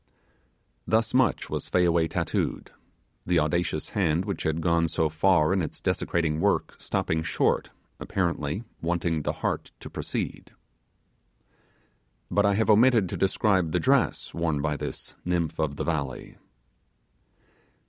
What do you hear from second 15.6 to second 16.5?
the valley.